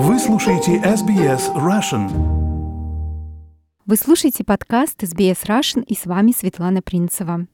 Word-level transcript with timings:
Вы 0.00 0.20
слушаете 0.20 0.76
SBS 0.76 1.52
Russian. 1.56 2.08
Вы 3.84 3.96
слушаете 3.96 4.44
подкаст 4.44 5.02
SBS 5.02 5.44
Russian 5.44 5.84
и 5.84 5.96
с 5.96 6.06
вами 6.06 6.30
Светлана 6.30 6.82
Принцева. 6.82 7.48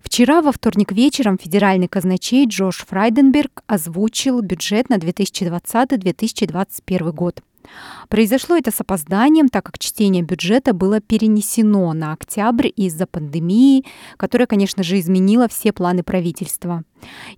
Вчера, 0.00 0.42
во 0.42 0.50
вторник 0.50 0.90
вечером, 0.90 1.38
федеральный 1.38 1.86
казначей 1.86 2.48
Джош 2.48 2.84
Фрайденберг 2.88 3.62
озвучил 3.68 4.40
бюджет 4.40 4.88
на 4.88 4.96
2020-2021 4.96 7.12
год. 7.12 7.44
Произошло 8.08 8.56
это 8.56 8.70
с 8.70 8.80
опозданием, 8.80 9.48
так 9.48 9.64
как 9.64 9.78
чтение 9.78 10.22
бюджета 10.22 10.72
было 10.72 11.00
перенесено 11.00 11.92
на 11.92 12.12
октябрь 12.12 12.68
из-за 12.76 13.06
пандемии, 13.06 13.84
которая, 14.16 14.46
конечно 14.46 14.82
же, 14.82 14.98
изменила 14.98 15.48
все 15.48 15.72
планы 15.72 16.02
правительства. 16.02 16.84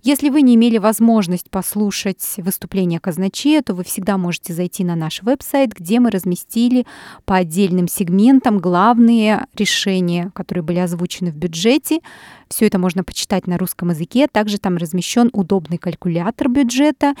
Если 0.03 0.29
вы 0.29 0.41
не 0.41 0.55
имели 0.55 0.77
возможность 0.77 1.49
послушать 1.49 2.23
выступление 2.37 2.99
казначея, 2.99 3.61
то 3.61 3.73
вы 3.73 3.83
всегда 3.83 4.17
можете 4.17 4.53
зайти 4.53 4.83
на 4.83 4.95
наш 4.95 5.21
веб-сайт, 5.21 5.73
где 5.73 5.99
мы 5.99 6.11
разместили 6.11 6.85
по 7.25 7.35
отдельным 7.35 7.87
сегментам 7.87 8.59
главные 8.59 9.45
решения, 9.55 10.31
которые 10.33 10.63
были 10.63 10.79
озвучены 10.79 11.31
в 11.31 11.35
бюджете. 11.35 11.99
Все 12.47 12.65
это 12.65 12.79
можно 12.79 13.03
почитать 13.03 13.47
на 13.47 13.57
русском 13.57 13.89
языке. 13.89 14.27
Также 14.27 14.57
там 14.57 14.77
размещен 14.77 15.29
удобный 15.33 15.77
калькулятор 15.77 16.49
бюджета 16.49 17.13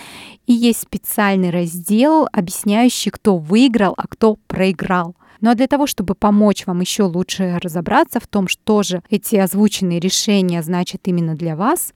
и 0.47 0.53
есть 0.53 0.81
специальный 0.81 1.51
раздел, 1.51 2.27
объясняющий, 2.31 2.98
кто 3.07 3.37
выиграл, 3.37 3.93
а 3.95 4.07
кто 4.07 4.35
проиграл. 4.47 5.15
Ну 5.41 5.49
а 5.49 5.55
для 5.55 5.67
того, 5.67 5.87
чтобы 5.87 6.15
помочь 6.15 6.67
вам 6.67 6.81
еще 6.81 7.03
лучше 7.03 7.57
разобраться 7.63 8.19
в 8.19 8.27
том, 8.27 8.49
что 8.49 8.83
же 8.83 9.01
эти 9.09 9.37
озвученные 9.37 9.99
решения 9.99 10.61
значат 10.61 11.01
именно 11.05 11.35
для 11.35 11.55
вас, 11.55 11.93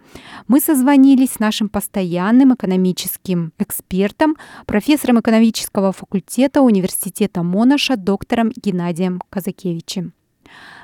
мы 0.47 0.61
созвонились 0.61 1.33
с 1.33 1.39
нашим 1.39 1.67
постоянным 1.67 2.53
экономическим 2.53 3.51
экспертом, 3.59 4.37
профессором 4.65 5.19
экономического 5.19 5.91
факультета 5.91 6.61
Университета 6.61 7.43
Монаша, 7.43 7.97
доктором 7.97 8.51
Геннадием 8.55 9.21
Казакевичем. 9.29 10.13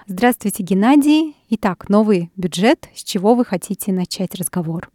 Здравствуйте, 0.07 0.63
Геннадий. 0.63 1.37
Итак, 1.49 1.87
новый 1.87 2.31
бюджет. 2.35 2.89
С 2.93 3.03
чего 3.03 3.35
вы 3.35 3.45
хотите 3.45 3.93
начать 3.93 4.35
разговор? 4.35 4.89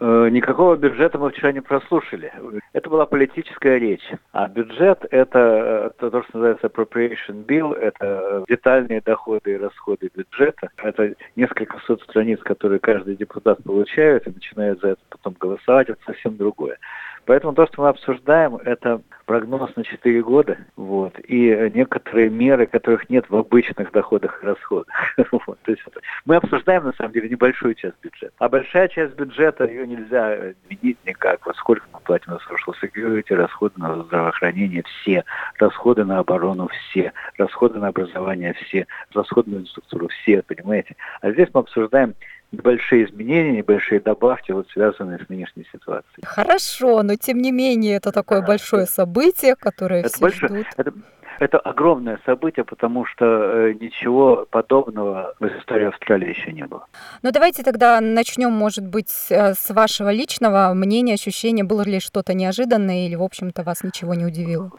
Э, 0.00 0.28
никакого 0.30 0.76
бюджета 0.76 1.18
мы 1.18 1.30
вчера 1.30 1.52
не 1.52 1.60
прослушали. 1.60 2.32
Это 2.72 2.88
была 2.88 3.06
политическая 3.06 3.78
речь. 3.78 4.06
А 4.32 4.48
бюджет 4.48 5.04
это, 5.10 5.92
это 6.00 6.10
то, 6.10 6.22
что 6.22 6.38
называется 6.38 6.66
appropriation 6.68 7.44
bill, 7.44 7.74
это 7.74 8.44
детальные 8.48 9.00
доходы 9.00 9.52
и 9.52 9.58
расходы 9.58 10.10
бюджета. 10.14 10.70
Это 10.78 11.14
несколько 11.36 11.78
сот 11.86 12.02
страниц, 12.02 12.40
которые 12.40 12.78
каждый 12.80 13.16
депутат 13.16 13.62
получает 13.62 14.26
и 14.26 14.30
начинает 14.30 14.80
за 14.80 14.88
это 14.88 15.00
потом 15.10 15.36
голосовать. 15.38 15.90
Это 15.90 16.00
совсем 16.06 16.36
другое. 16.36 16.78
Поэтому 17.24 17.54
то, 17.54 17.66
что 17.66 17.82
мы 17.82 17.88
обсуждаем, 17.88 18.56
это 18.56 19.00
прогноз 19.26 19.74
на 19.76 19.84
4 19.84 20.22
года, 20.22 20.58
вот, 20.76 21.14
и 21.26 21.70
некоторые 21.74 22.28
меры, 22.28 22.66
которых 22.66 23.08
нет 23.08 23.24
в 23.28 23.36
обычных 23.36 23.92
доходах 23.92 24.42
и 24.42 24.46
расходах. 24.46 24.88
вот, 25.32 25.58
то 25.62 25.70
есть 25.70 25.82
мы 26.24 26.36
обсуждаем, 26.36 26.84
на 26.84 26.92
самом 26.92 27.12
деле, 27.12 27.28
небольшую 27.28 27.74
часть 27.74 27.94
бюджета. 28.02 28.32
А 28.38 28.48
большая 28.48 28.88
часть 28.88 29.14
бюджета, 29.14 29.64
ее 29.64 29.86
нельзя 29.86 30.36
видеть 30.68 30.98
никак. 31.06 31.46
Вот 31.46 31.56
сколько 31.56 31.86
мы 31.92 32.00
платим 32.00 32.32
на 32.32 32.36
social 32.36 32.74
security, 32.82 33.34
расходы 33.34 33.74
на 33.76 34.02
здравоохранение 34.02 34.82
все, 34.82 35.24
расходы 35.58 36.04
на 36.04 36.18
оборону 36.18 36.68
все, 36.68 37.12
расходы 37.38 37.78
на 37.78 37.88
образование 37.88 38.54
все, 38.54 38.86
расходы 39.14 39.50
на 39.50 39.56
инфраструктуру 39.58 40.08
все, 40.08 40.42
понимаете? 40.42 40.96
А 41.20 41.30
здесь 41.30 41.48
мы 41.54 41.60
обсуждаем 41.60 42.14
небольшие 42.52 43.06
изменения, 43.06 43.52
небольшие 43.52 44.00
добавки, 44.00 44.52
вот 44.52 44.68
связанные 44.70 45.18
с 45.18 45.28
нынешней 45.28 45.66
ситуацией. 45.72 46.24
Хорошо, 46.24 47.02
но 47.02 47.16
тем 47.16 47.38
не 47.38 47.50
менее 47.50 47.96
это 47.96 48.12
такое 48.12 48.40
да, 48.40 48.46
большое 48.46 48.86
событие, 48.86 49.56
которое 49.56 50.00
это 50.00 50.10
все 50.10 50.20
большое, 50.20 50.48
ждут. 50.48 50.66
Это, 50.76 50.92
это 51.40 51.58
огромное 51.58 52.20
событие, 52.26 52.64
потому 52.64 53.06
что 53.06 53.24
э, 53.24 53.72
ничего 53.80 54.46
подобного 54.50 55.34
в 55.40 55.46
истории 55.46 55.86
Австралии 55.86 56.28
еще 56.28 56.52
не 56.52 56.66
было. 56.66 56.86
Ну 57.22 57.30
давайте 57.32 57.62
тогда 57.62 58.00
начнем, 58.00 58.52
может 58.52 58.86
быть, 58.86 59.26
э, 59.30 59.54
с 59.54 59.70
вашего 59.70 60.12
личного 60.12 60.72
мнения, 60.74 61.14
ощущения, 61.14 61.64
было 61.64 61.82
ли 61.82 62.00
что-то 62.00 62.34
неожиданное 62.34 63.06
или, 63.06 63.14
в 63.14 63.22
общем-то, 63.22 63.62
вас 63.62 63.82
ничего 63.82 64.14
не 64.14 64.26
удивило? 64.26 64.70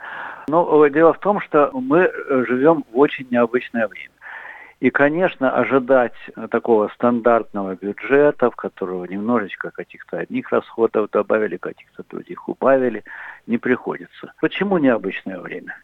Ну, 0.47 0.89
дело 0.89 1.13
в 1.13 1.19
том, 1.19 1.41
что 1.41 1.71
мы 1.73 2.01
э, 2.01 2.45
живем 2.47 2.83
в 2.91 2.97
очень 2.97 3.27
необычное 3.31 3.87
время. 3.87 4.09
И, 4.83 4.89
конечно, 4.89 5.49
ожидать 5.49 6.11
такого 6.51 6.89
стандартного 6.89 7.77
бюджета, 7.77 8.51
в 8.51 8.55
которого 8.57 9.05
немножечко 9.05 9.71
каких-то 9.71 10.17
одних 10.17 10.51
расходов 10.51 11.09
добавили, 11.09 11.55
каких-то 11.55 12.03
других 12.09 12.49
убавили, 12.49 13.05
не 13.47 13.57
приходится. 13.57 14.33
Почему 14.41 14.79
необычное 14.79 15.39
время? 15.39 15.77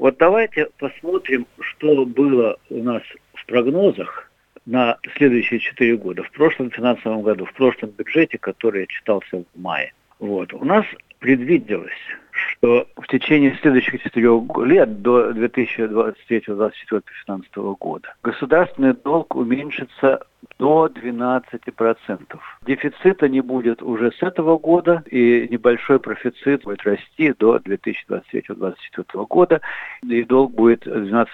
Вот 0.00 0.16
давайте 0.18 0.68
посмотрим, 0.80 1.46
что 1.60 2.04
было 2.04 2.56
у 2.70 2.82
нас 2.82 3.04
в 3.34 3.46
прогнозах 3.46 4.28
на 4.66 4.98
следующие 5.16 5.60
четыре 5.60 5.96
года, 5.96 6.24
в 6.24 6.32
прошлом 6.32 6.72
финансовом 6.72 7.22
году, 7.22 7.44
в 7.44 7.52
прошлом 7.52 7.90
бюджете, 7.90 8.36
который 8.36 8.88
читался 8.88 9.44
в 9.44 9.60
мае. 9.60 9.92
Вот. 10.18 10.52
У 10.54 10.64
нас 10.64 10.84
предвиделось 11.20 11.92
что 12.60 12.86
в 12.96 13.06
течение 13.06 13.56
следующих 13.62 14.02
четырех 14.02 14.42
лет 14.66 15.00
до 15.00 15.30
2023-2024 15.30 17.02
финансового 17.24 17.74
года 17.74 18.14
государственный 18.22 18.92
долг 18.92 19.34
уменьшится 19.34 20.20
до 20.58 20.86
12%. 20.88 21.42
Дефицита 22.66 23.28
не 23.28 23.40
будет 23.40 23.82
уже 23.82 24.12
с 24.12 24.22
этого 24.22 24.58
года, 24.58 25.02
и 25.10 25.48
небольшой 25.50 26.00
профицит 26.00 26.64
будет 26.64 26.82
расти 26.82 27.32
до 27.38 27.56
2023-2024 27.56 29.26
года, 29.26 29.60
и 30.02 30.22
долг 30.24 30.52
будет 30.52 30.86
12% 30.86 31.26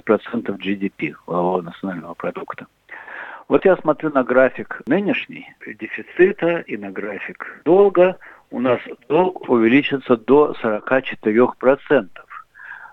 GDP, 0.59 1.15
валового 1.27 1.63
национального 1.63 2.15
продукта. 2.15 2.67
Вот 3.49 3.65
я 3.65 3.77
смотрю 3.77 4.11
на 4.11 4.25
график 4.25 4.83
нынешний 4.87 5.49
дефицита 5.67 6.59
и 6.59 6.77
на 6.77 6.91
график 6.91 7.63
долга– 7.65 8.17
у 8.51 8.61
нас 8.61 8.81
долг 9.09 9.49
увеличится 9.49 10.17
до 10.17 10.55
44%. 10.63 12.09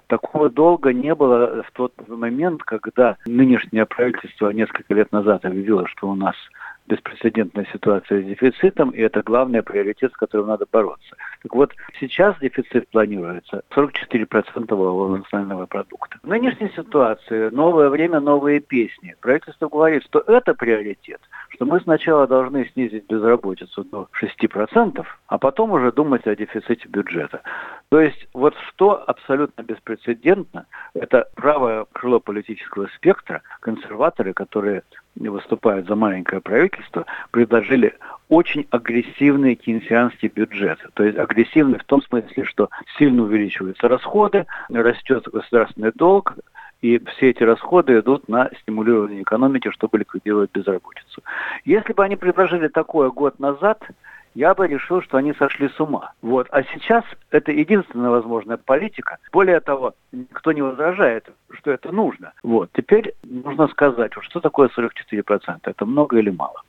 Такого 0.07 0.49
долга 0.49 0.93
не 0.93 1.15
было 1.15 1.63
в 1.63 1.71
тот 1.71 1.93
момент, 2.07 2.63
когда 2.63 3.17
нынешнее 3.25 3.85
правительство 3.85 4.49
несколько 4.49 4.93
лет 4.93 5.11
назад 5.11 5.45
объявило, 5.45 5.87
что 5.87 6.09
у 6.09 6.15
нас 6.15 6.35
беспрецедентная 6.87 7.65
ситуация 7.71 8.21
с 8.21 8.25
дефицитом, 8.25 8.89
и 8.89 8.99
это 8.99 9.21
главный 9.23 9.63
приоритет, 9.63 10.11
с 10.11 10.17
которым 10.17 10.47
надо 10.47 10.65
бороться. 10.71 11.15
Так 11.43 11.55
вот, 11.55 11.73
сейчас 11.99 12.37
дефицит 12.39 12.87
планируется 12.89 13.63
44% 13.75 14.73
валового 14.73 15.17
национального 15.17 15.65
продукта. 15.65 16.17
В 16.23 16.27
нынешней 16.27 16.69
ситуации 16.69 17.49
новое 17.49 17.89
время, 17.89 18.21
новые 18.21 18.61
песни. 18.61 19.15
Правительство 19.19 19.67
говорит, 19.67 20.03
что 20.03 20.19
это 20.19 20.53
приоритет, 20.53 21.19
что 21.49 21.65
мы 21.65 21.81
сначала 21.81 22.27
должны 22.27 22.65
снизить 22.69 23.07
безработицу 23.07 23.83
до 23.83 24.07
6%, 24.21 25.05
а 25.27 25.37
потом 25.37 25.71
уже 25.71 25.91
думать 25.91 26.25
о 26.27 26.35
дефиците 26.35 26.87
бюджета. 26.87 27.41
То 27.89 27.99
есть 27.99 28.27
вот 28.33 28.55
что 28.69 29.03
абсолютно 29.05 29.63
беспрецедентно, 29.63 30.65
это 30.93 31.27
правое 31.35 31.85
крыло 31.91 32.21
политического 32.21 32.87
спектра, 32.95 33.41
консерваторы, 33.59 34.33
которые 34.33 34.83
выступают 35.15 35.87
за 35.87 35.95
маленькое 35.95 36.41
правительство, 36.41 37.05
предложили 37.31 37.95
очень 38.33 38.65
агрессивный 38.71 39.53
кейнсианский 39.53 40.27
бюджет. 40.27 40.79
То 40.95 41.03
есть 41.03 41.17
агрессивный 41.19 41.77
в 41.77 41.83
том 41.83 42.01
смысле, 42.01 42.45
что 42.45 42.69
сильно 42.97 43.21
увеличиваются 43.23 43.87
расходы, 43.87 44.47
растет 44.69 45.27
государственный 45.31 45.91
долг, 45.93 46.35
и 46.81 46.99
все 47.11 47.29
эти 47.29 47.43
расходы 47.43 47.99
идут 47.99 48.27
на 48.27 48.49
стимулирование 48.61 49.21
экономики, 49.21 49.69
чтобы 49.69 49.99
ликвидировать 49.99 50.51
безработицу. 50.51 51.21
Если 51.63 51.93
бы 51.93 52.03
они 52.03 52.15
предложили 52.15 52.67
такое 52.67 53.11
год 53.11 53.39
назад, 53.39 53.81
я 54.33 54.55
бы 54.55 54.67
решил, 54.67 55.03
что 55.03 55.17
они 55.17 55.33
сошли 55.33 55.69
с 55.69 55.79
ума. 55.79 56.13
Вот. 56.23 56.47
А 56.49 56.63
сейчас 56.63 57.05
это 57.29 57.51
единственная 57.51 58.09
возможная 58.09 58.57
политика. 58.57 59.19
Более 59.31 59.59
того, 59.59 59.93
никто 60.11 60.51
не 60.51 60.63
возражает, 60.63 61.29
что 61.51 61.69
это 61.69 61.91
нужно. 61.91 62.33
Вот. 62.41 62.71
Теперь 62.73 63.13
нужно 63.23 63.67
сказать, 63.67 64.11
что 64.21 64.39
такое 64.39 64.69
44%? 64.75 65.59
Это 65.63 65.85
много 65.85 66.17
или 66.17 66.31
мало? 66.31 66.63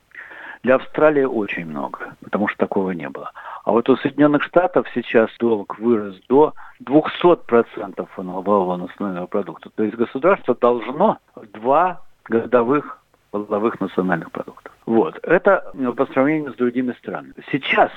Для 0.64 0.76
Австралии 0.76 1.24
очень 1.24 1.66
много, 1.66 2.16
потому 2.22 2.48
что 2.48 2.58
такого 2.58 2.92
не 2.92 3.08
было. 3.10 3.32
А 3.64 3.72
вот 3.72 3.88
у 3.90 3.96
Соединенных 3.96 4.42
Штатов 4.42 4.86
сейчас 4.94 5.28
долг 5.38 5.78
вырос 5.78 6.18
до 6.26 6.54
200% 6.82 8.08
валового 8.16 8.76
национального 8.76 9.26
продукта. 9.26 9.68
То 9.74 9.82
есть 9.82 9.94
государство 9.94 10.54
должно 10.54 11.18
два 11.52 12.00
годовых 12.24 12.98
валовых 13.32 13.78
национальных 13.80 14.30
продуктов. 14.32 14.72
Вот. 14.86 15.18
Это 15.22 15.70
по 15.96 16.06
сравнению 16.06 16.54
с 16.54 16.56
другими 16.56 16.92
странами. 16.92 17.34
Сейчас 17.52 17.90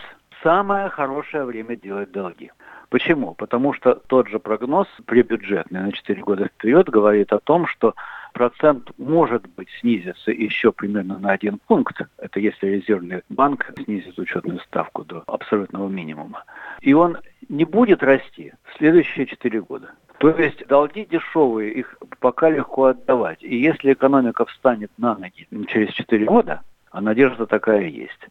самое 0.44 0.90
хорошее 0.90 1.46
время 1.46 1.78
делать 1.78 2.12
долги. 2.12 2.52
Почему? 2.90 3.34
Потому 3.34 3.74
что 3.74 3.96
тот 3.96 4.28
же 4.28 4.40
прогноз 4.40 4.88
прибюджетный 5.06 5.84
на 5.84 5.92
4 5.94 6.22
года 6.22 6.48
вперед 6.48 6.90
говорит 6.90 7.31
о 7.31 7.40
том, 7.40 7.66
что 7.66 7.94
процент 8.38 8.92
может 9.00 9.48
быть 9.56 9.68
снизится 9.80 10.30
еще 10.30 10.72
примерно 10.72 11.18
на 11.18 11.31
один 11.31 11.60
пункт. 11.68 12.00
Это 12.19 12.39
если 12.39 12.68
резервный 12.68 13.24
банк 13.30 13.74
снизит 13.84 14.19
учетную 14.19 14.60
ставку 14.60 15.04
до 15.04 15.24
абсолютного 15.25 15.89
минимума. 15.89 16.44
И 16.81 16.94
он 16.94 17.18
не 17.50 17.66
будет 17.66 18.04
расти 18.04 18.54
в 18.63 18.78
следующие 18.78 19.25
четыре 19.25 19.62
года. 19.62 19.89
То 20.19 20.30
есть 20.30 20.68
долги 20.68 21.06
дешевые, 21.06 21.74
их 21.74 21.98
пока 22.19 22.51
легко 22.51 22.86
отдавать. 22.86 23.42
И 23.42 23.57
если 23.57 23.94
экономика 23.94 24.45
встанет 24.45 24.92
на 24.98 25.16
ноги 25.16 25.48
через 25.68 25.92
4 25.94 26.25
года, 26.25 26.62
а 26.92 27.01
надежда 27.01 27.48
такая 27.48 27.88
есть, 27.88 28.28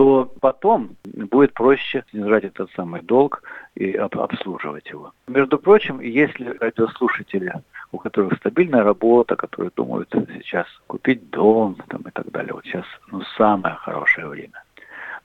то 0.00 0.32
потом 0.40 0.96
будет 1.04 1.52
проще 1.52 2.04
снижать 2.10 2.44
этот 2.44 2.70
самый 2.70 3.02
долг 3.02 3.42
и 3.74 3.92
обслуживать 3.92 4.88
его. 4.88 5.12
Между 5.28 5.58
прочим, 5.58 6.00
если 6.00 6.56
радиослушатели, 6.58 7.52
у 7.92 7.98
которых 7.98 8.38
стабильная 8.38 8.82
работа, 8.82 9.36
которые 9.36 9.70
думают 9.76 10.08
сейчас 10.38 10.66
купить 10.86 11.28
дом 11.28 11.76
там, 11.88 12.00
и 12.00 12.10
так 12.12 12.30
далее, 12.30 12.54
вот 12.54 12.64
сейчас 12.64 12.86
ну, 13.12 13.20
самое 13.36 13.74
хорошее 13.74 14.28
время. 14.28 14.62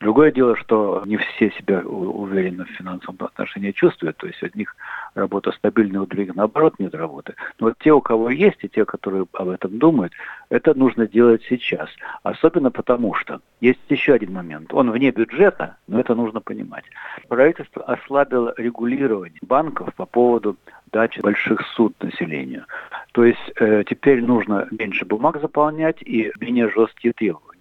Другое 0.05 0.31
дело, 0.31 0.55
что 0.55 1.01
не 1.07 1.17
все 1.17 1.49
себя 1.49 1.79
уверенно 1.79 2.65
в 2.65 2.77
финансовом 2.77 3.17
отношении 3.21 3.71
чувствуют, 3.71 4.17
то 4.17 4.27
есть 4.27 4.43
от 4.43 4.53
них 4.53 4.75
работа 5.15 5.51
стабильная, 5.51 6.01
у 6.01 6.05
других 6.05 6.35
наоборот 6.35 6.75
нет 6.77 6.93
работы. 6.93 7.33
Но 7.59 7.69
вот 7.69 7.77
те, 7.79 7.91
у 7.91 8.01
кого 8.01 8.29
есть, 8.29 8.59
и 8.61 8.69
те, 8.69 8.85
которые 8.85 9.25
об 9.33 9.49
этом 9.49 9.79
думают, 9.79 10.13
это 10.49 10.75
нужно 10.75 11.07
делать 11.07 11.41
сейчас. 11.49 11.89
Особенно 12.21 12.69
потому, 12.69 13.15
что 13.15 13.41
есть 13.61 13.79
еще 13.89 14.13
один 14.13 14.33
момент. 14.33 14.71
Он 14.75 14.91
вне 14.91 15.09
бюджета, 15.09 15.77
но 15.87 15.99
это 15.99 16.13
нужно 16.13 16.39
понимать. 16.39 16.83
Правительство 17.27 17.81
ослабило 17.85 18.53
регулирование 18.57 19.39
банков 19.41 19.91
по 19.95 20.05
поводу 20.05 20.55
дачи 20.91 21.19
больших 21.19 21.61
суд 21.75 21.95
населению. 22.03 22.65
То 23.13 23.23
есть 23.23 23.51
э, 23.55 23.83
теперь 23.89 24.23
нужно 24.23 24.67
меньше 24.69 25.03
бумаг 25.03 25.41
заполнять 25.41 26.03
и 26.03 26.31
менее 26.39 26.69
жесткие 26.69 27.11
требования. 27.13 27.54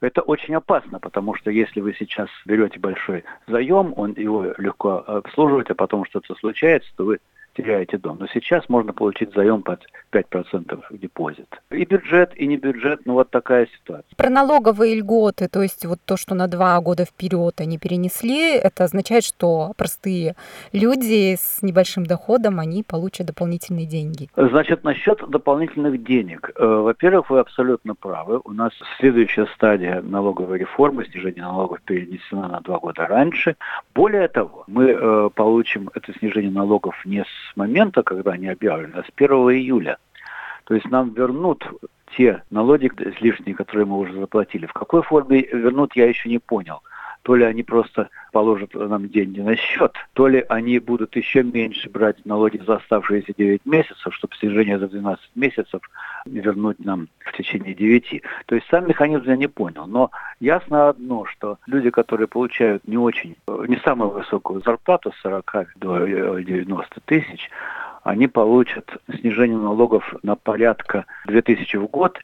Это 0.00 0.20
очень 0.20 0.54
опасно, 0.54 0.98
потому 1.00 1.34
что 1.34 1.50
если 1.50 1.80
вы 1.80 1.94
сейчас 1.94 2.28
берете 2.44 2.78
большой 2.78 3.24
заем, 3.46 3.94
он 3.96 4.12
его 4.12 4.54
легко 4.58 4.98
обслуживать, 5.06 5.70
а 5.70 5.74
потом 5.74 6.04
что-то 6.04 6.34
случается, 6.34 6.88
то 6.96 7.04
вы 7.04 7.18
теряете 7.56 7.98
дом. 7.98 8.18
Но 8.20 8.26
сейчас 8.32 8.68
можно 8.68 8.92
получить 8.92 9.32
заем 9.34 9.62
под 9.62 9.80
5% 10.12 10.82
в 10.90 10.98
депозит. 10.98 11.48
И 11.70 11.84
бюджет, 11.84 12.32
и 12.36 12.46
не 12.46 12.56
бюджет, 12.56 13.00
ну 13.04 13.14
вот 13.14 13.30
такая 13.30 13.66
ситуация. 13.66 14.14
Про 14.16 14.30
налоговые 14.30 14.96
льготы, 14.96 15.48
то 15.48 15.62
есть 15.62 15.84
вот 15.86 15.98
то, 16.04 16.16
что 16.16 16.34
на 16.34 16.46
два 16.48 16.80
года 16.80 17.04
вперед 17.04 17.60
они 17.60 17.78
перенесли, 17.78 18.56
это 18.56 18.84
означает, 18.84 19.24
что 19.24 19.72
простые 19.76 20.34
люди 20.72 21.36
с 21.36 21.62
небольшим 21.62 22.06
доходом, 22.06 22.60
они 22.60 22.82
получат 22.82 23.26
дополнительные 23.26 23.86
деньги. 23.86 24.28
Значит, 24.36 24.84
насчет 24.84 25.18
дополнительных 25.28 26.02
денег. 26.02 26.50
Э, 26.56 26.64
во-первых, 26.64 27.30
вы 27.30 27.40
абсолютно 27.40 27.94
правы. 27.94 28.40
У 28.44 28.52
нас 28.52 28.72
следующая 28.98 29.46
стадия 29.54 30.02
налоговой 30.02 30.58
реформы, 30.58 31.04
снижение 31.06 31.42
налогов 31.42 31.80
перенесена 31.84 32.48
на 32.48 32.60
два 32.60 32.78
года 32.78 33.06
раньше. 33.06 33.56
Более 33.94 34.28
того, 34.28 34.64
мы 34.66 34.90
э, 34.90 35.30
получим 35.34 35.90
это 35.94 36.12
снижение 36.18 36.50
налогов 36.50 36.94
не 37.04 37.22
с 37.22 37.45
с 37.52 37.56
момента, 37.56 38.02
когда 38.02 38.32
они 38.32 38.48
объявлены, 38.48 38.94
а 38.94 39.02
с 39.02 39.10
1 39.16 39.30
июля. 39.30 39.98
То 40.64 40.74
есть 40.74 40.86
нам 40.90 41.12
вернут 41.14 41.64
те 42.16 42.42
налоги 42.50 42.90
лишние, 43.20 43.54
которые 43.54 43.86
мы 43.86 43.98
уже 43.98 44.12
заплатили. 44.14 44.66
В 44.66 44.72
какой 44.72 45.02
форме 45.02 45.42
вернут, 45.42 45.94
я 45.94 46.06
еще 46.06 46.28
не 46.28 46.38
понял. 46.38 46.80
То 47.26 47.34
ли 47.34 47.44
они 47.44 47.64
просто 47.64 48.08
положат 48.30 48.72
нам 48.74 49.08
деньги 49.08 49.40
на 49.40 49.56
счет, 49.56 49.96
то 50.12 50.28
ли 50.28 50.44
они 50.48 50.78
будут 50.78 51.16
еще 51.16 51.42
меньше 51.42 51.90
брать 51.90 52.24
налоги 52.24 52.62
за 52.64 52.76
оставшиеся 52.76 53.34
9 53.36 53.66
месяцев, 53.66 54.14
чтобы 54.14 54.36
снижение 54.36 54.78
за 54.78 54.86
12 54.86 55.30
месяцев 55.34 55.80
вернуть 56.24 56.78
нам 56.84 57.08
в 57.18 57.36
течение 57.36 57.74
9. 57.74 58.22
То 58.46 58.54
есть 58.54 58.68
сам 58.70 58.86
механизм 58.86 59.24
я 59.24 59.34
не 59.34 59.48
понял. 59.48 59.88
Но 59.88 60.12
ясно 60.38 60.88
одно, 60.88 61.24
что 61.24 61.58
люди, 61.66 61.90
которые 61.90 62.28
получают 62.28 62.86
не 62.86 62.96
очень, 62.96 63.34
не 63.66 63.78
самую 63.78 64.10
высокую 64.10 64.62
зарплату, 64.62 65.10
с 65.10 65.20
40 65.22 65.74
до 65.80 66.38
90 66.38 67.00
тысяч, 67.06 67.50
они 68.06 68.28
получат 68.28 68.88
снижение 69.18 69.58
налогов 69.58 70.14
на 70.22 70.36
порядка 70.36 71.06
2000 71.26 71.76
в 71.76 71.86
год. 71.88 72.20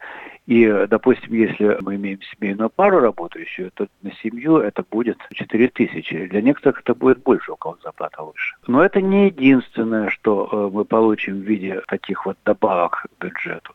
И, 0.46 0.86
допустим, 0.88 1.34
если 1.34 1.76
мы 1.80 1.96
имеем 1.96 2.20
семейную 2.22 2.70
пару 2.70 3.00
работающую, 3.00 3.72
то 3.72 3.88
на 4.02 4.12
семью 4.22 4.58
это 4.58 4.84
будет 4.88 5.18
4 5.32 5.68
тысячи. 5.68 6.26
Для 6.26 6.40
некоторых 6.40 6.82
это 6.82 6.94
будет 6.94 7.22
больше, 7.24 7.50
у 7.50 7.56
кого 7.56 7.78
зарплата 7.82 8.22
выше. 8.22 8.54
Но 8.68 8.84
это 8.84 9.00
не 9.00 9.26
единственное, 9.26 10.08
что 10.10 10.48
э, 10.52 10.70
мы 10.72 10.84
получим 10.84 11.40
в 11.40 11.44
виде 11.44 11.82
таких 11.88 12.26
вот 12.26 12.38
добавок 12.44 13.06
к 13.18 13.24
бюджету. 13.24 13.74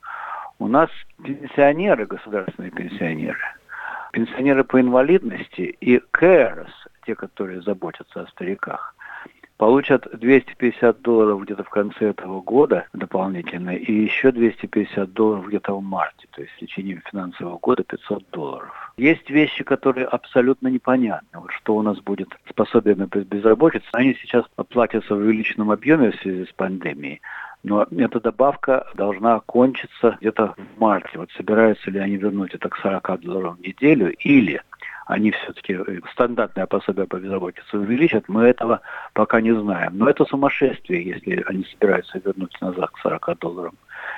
У 0.59 0.67
нас 0.67 0.89
пенсионеры, 1.21 2.05
государственные 2.05 2.71
пенсионеры, 2.71 3.39
пенсионеры 4.13 4.63
по 4.63 4.79
инвалидности 4.79 5.75
и 5.81 5.99
КРС, 6.11 6.71
те, 7.05 7.15
которые 7.15 7.61
заботятся 7.61 8.21
о 8.21 8.27
стариках, 8.27 8.95
получат 9.57 10.07
250 10.13 11.01
долларов 11.01 11.43
где-то 11.43 11.63
в 11.63 11.69
конце 11.69 12.09
этого 12.09 12.41
года 12.41 12.85
дополнительно 12.93 13.75
и 13.75 13.91
еще 13.91 14.31
250 14.31 15.11
долларов 15.13 15.47
где-то 15.47 15.73
в 15.73 15.83
марте, 15.83 16.27
то 16.31 16.41
есть 16.41 16.53
в 16.53 16.59
течение 16.59 17.01
финансового 17.09 17.57
года 17.57 17.83
500 17.83 18.29
долларов. 18.31 18.93
Есть 18.97 19.29
вещи, 19.29 19.63
которые 19.63 20.05
абсолютно 20.05 20.67
непонятны. 20.67 21.39
Вот 21.39 21.51
что 21.51 21.75
у 21.75 21.81
нас 21.81 21.99
будет 21.99 22.29
с 22.49 22.53
пособиями 22.53 23.05
по 23.05 23.19
безработице, 23.19 23.85
они 23.93 24.15
сейчас 24.15 24.45
оплатятся 24.55 25.15
в 25.15 25.19
увеличенном 25.19 25.71
объеме 25.71 26.11
в 26.11 26.21
связи 26.21 26.45
с 26.45 26.53
пандемией, 26.53 27.21
но 27.63 27.85
эта 27.97 28.19
добавка 28.19 28.87
должна 28.95 29.39
кончиться 29.41 30.17
где-то 30.21 30.55
в 30.57 30.79
марте. 30.79 31.17
Вот 31.17 31.31
собираются 31.31 31.91
ли 31.91 31.99
они 31.99 32.17
вернуть 32.17 32.53
это 32.53 32.69
к 32.69 32.77
40 32.77 33.19
долларов 33.21 33.57
в 33.57 33.61
неделю 33.61 34.13
или 34.13 34.61
они 35.07 35.31
все-таки 35.31 35.73
э, 35.73 35.99
стандартное 36.11 36.67
пособие 36.67 37.07
по 37.07 37.17
безработице 37.17 37.77
увеличат, 37.77 38.25
мы 38.27 38.43
этого 38.43 38.81
пока 39.13 39.41
не 39.41 39.53
знаем. 39.53 39.97
Но 39.97 40.09
это 40.09 40.25
сумасшествие, 40.25 41.03
если 41.03 41.43
они 41.47 41.63
собираются 41.65 42.19
вернуть 42.19 42.55
назад 42.61 42.91
к 42.91 42.99
40 42.99 43.39
долларам. 43.39 43.75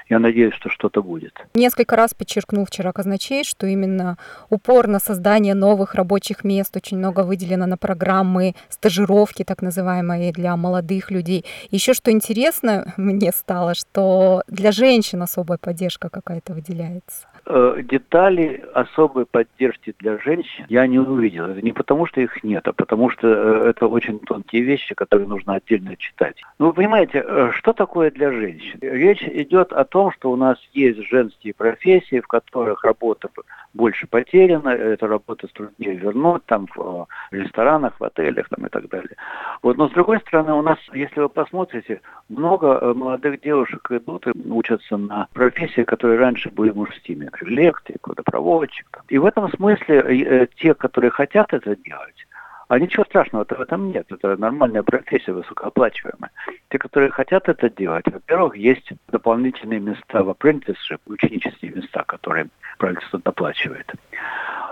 Я 0.09 0.19
надеюсь, 0.19 0.53
что 0.55 0.69
что-то 0.69 1.01
будет. 1.01 1.33
Несколько 1.53 1.95
раз 1.95 2.13
подчеркнул 2.13 2.65
вчера 2.65 2.91
казначей, 2.91 3.43
что 3.43 3.67
именно 3.67 4.17
упор 4.49 4.87
на 4.87 4.99
создание 4.99 5.53
новых 5.53 5.95
рабочих 5.95 6.43
мест 6.43 6.75
очень 6.75 6.97
много 6.97 7.21
выделено 7.21 7.65
на 7.65 7.77
программы 7.77 8.55
стажировки, 8.69 9.43
так 9.43 9.61
называемые, 9.61 10.31
для 10.31 10.55
молодых 10.55 11.11
людей. 11.11 11.45
Еще 11.71 11.93
что 11.93 12.11
интересно 12.11 12.93
мне 12.97 13.31
стало, 13.31 13.73
что 13.75 14.43
для 14.47 14.71
женщин 14.71 15.21
особая 15.21 15.57
поддержка 15.57 16.09
какая-то 16.09 16.53
выделяется. 16.53 17.27
Э, 17.51 17.81
детали 17.81 18.63
особой 18.75 19.25
поддержки 19.25 19.95
для 19.97 20.19
женщин 20.19 20.65
я 20.69 20.85
не 20.85 20.99
увидел. 20.99 21.45
Это 21.45 21.61
не 21.63 21.71
потому, 21.71 22.05
что 22.05 22.21
их 22.21 22.43
нет, 22.43 22.67
а 22.67 22.73
потому 22.73 23.09
что 23.09 23.27
э, 23.27 23.69
это 23.69 23.87
очень 23.87 24.19
тонкие 24.19 24.61
вещи, 24.61 24.93
которые 24.93 25.27
нужно 25.27 25.55
отдельно 25.55 25.95
читать. 25.97 26.35
Ну, 26.59 26.67
вы 26.67 26.73
понимаете, 26.73 27.23
э, 27.25 27.51
что 27.53 27.73
такое 27.73 28.11
для 28.11 28.31
женщин? 28.31 28.77
Речь 28.81 29.23
идет 29.23 29.73
о 29.79 29.85
том, 29.85 30.11
что 30.11 30.31
у 30.31 30.35
нас 30.35 30.57
есть 30.73 30.99
женские 31.09 31.53
профессии, 31.53 32.19
в 32.19 32.27
которых 32.27 32.83
работа 32.83 33.29
больше 33.73 34.07
потеряна, 34.07 34.69
эта 34.69 35.07
работа 35.07 35.47
труднее 35.47 35.95
вернуть, 35.95 36.45
там 36.45 36.67
в 36.75 37.07
ресторанах, 37.31 37.93
в 37.99 38.03
отелях 38.03 38.49
там, 38.49 38.65
и 38.65 38.69
так 38.69 38.89
далее. 38.89 39.15
Вот, 39.61 39.77
но 39.77 39.87
с 39.87 39.91
другой 39.91 40.19
стороны, 40.19 40.53
у 40.53 40.61
нас, 40.61 40.77
если 40.93 41.21
вы 41.21 41.29
посмотрите, 41.29 42.01
много 42.27 42.93
молодых 42.93 43.41
девушек 43.41 43.89
идут 43.91 44.27
и 44.27 44.31
учатся 44.49 44.97
на 44.97 45.27
профессии, 45.33 45.83
которые 45.83 46.19
раньше 46.19 46.49
были 46.49 46.71
мужскими 46.71 47.29
электрик, 47.41 48.07
водопроводчик. 48.07 49.03
И 49.07 49.17
в 49.17 49.25
этом 49.25 49.49
смысле 49.51 49.99
э, 49.99 50.47
те, 50.57 50.73
которые 50.73 51.11
хотят 51.11 51.53
это 51.53 51.75
делать, 51.75 52.27
а 52.69 52.79
ничего 52.79 53.03
страшного 53.03 53.45
в 53.45 53.61
этом 53.61 53.91
нет. 53.91 54.05
Это 54.11 54.37
нормальная 54.37 54.83
профессия, 54.83 55.33
высокооплачиваемая. 55.33 56.29
Те, 56.69 56.77
которые 56.77 57.09
хотят 57.09 57.49
это 57.49 57.67
делать, 57.69 58.05
во-первых, 58.05 58.55
есть 58.55 58.91
дополнительные 59.07 59.79
места 59.79 60.23
в 60.23 60.29
apprenticeship, 60.29 60.99
ученические 61.07 61.71
места, 61.71 62.03
которые 62.03 62.47
правительство 62.77 63.19
доплачивает. 63.19 63.91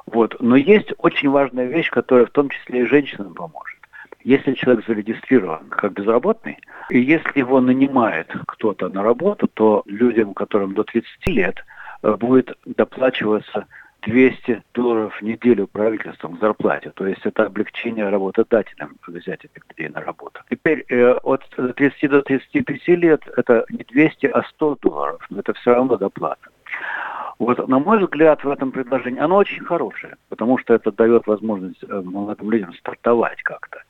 Вот. 0.06 0.39
Но 0.39 0.56
есть 0.56 0.94
очень 1.00 1.30
важная 1.30 1.66
вещь, 1.66 1.89
которая 1.89 2.27
в 2.27 2.32
том 2.32 2.50
числе 2.50 2.84
и 2.84 2.86
женщинам 2.86 3.34
поможет. 3.34 3.80
Если 4.24 4.54
человек 4.54 4.86
зарегистрирован 4.86 5.68
как 5.70 5.94
безработный, 5.94 6.60
и 6.92 7.00
если 7.00 7.39
его 7.39 7.60
нанимает 7.60 8.32
кто-то 8.48 8.89
на 8.89 9.01
работу, 9.01 9.48
то 9.48 9.82
людям, 9.88 10.36
которым 10.36 10.75
до 10.75 10.84
30 10.84 11.27
лет– 11.27 11.66
Э, 12.04 12.16
будет 12.16 12.58
доплачиваться 12.66 13.66
200 14.08 14.64
долларов 14.74 15.14
в 15.20 15.22
неделю 15.22 15.68
правительством 15.68 16.38
к 16.38 16.40
зарплате. 16.40 16.92
То 16.92 17.06
есть 17.06 17.26
это 17.26 17.46
облегчение 17.46 18.08
работодателям 18.10 18.96
взять 19.06 19.44
этих 19.44 19.64
людей 19.70 19.90
на 19.90 20.02
работу. 20.02 20.40
Теперь 20.50 20.86
э, 20.90 21.12
от 21.24 21.44
30 21.76 22.10
до 22.10 22.22
35 22.22 22.88
лет 22.88 23.22
это 23.36 23.66
не 23.70 23.84
200, 23.84 24.28
а 24.28 24.44
100 24.44 24.78
долларов. 24.82 25.26
Но 25.30 25.40
это 25.40 25.54
все 25.54 25.74
равно 25.74 25.98
доплата. 25.98 26.50
Вот, 27.40 27.68
на 27.68 27.80
мой 27.80 28.00
взгляд, 28.00 28.44
в 28.44 28.50
этом 28.50 28.72
предложении 28.72 29.20
оно 29.20 29.36
очень 29.36 29.64
хорошее, 29.64 30.16
потому 30.30 30.58
что 30.58 30.74
это 30.74 30.92
дает 30.92 31.28
возможность 31.28 31.84
э, 31.84 32.02
молодым 32.02 32.50
людям 32.50 32.74
стартовать 32.74 33.44
как-то. 33.44 33.84